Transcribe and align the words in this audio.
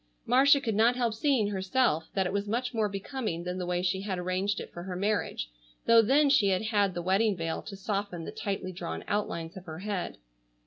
Marcia 0.25 0.59
could 0.59 0.73
not 0.73 0.95
help 0.95 1.13
seeing 1.13 1.49
herself 1.49 2.09
that 2.15 2.25
it 2.25 2.33
was 2.33 2.47
much 2.47 2.73
more 2.73 2.89
becoming 2.89 3.43
than 3.43 3.59
the 3.59 3.67
way 3.67 3.83
she 3.83 4.01
had 4.01 4.17
arranged 4.17 4.59
it 4.59 4.73
for 4.73 4.81
her 4.81 4.95
marriage, 4.95 5.51
though 5.85 6.01
then 6.01 6.27
she 6.27 6.47
had 6.47 6.63
had 6.63 6.95
the 6.95 7.03
wedding 7.03 7.37
veil 7.37 7.61
to 7.61 7.75
soften 7.75 8.25
the 8.25 8.31
tightly 8.31 8.71
drawn 8.71 9.03
outlines 9.07 9.55
of 9.55 9.65
her 9.65 9.77
head. 9.77 10.17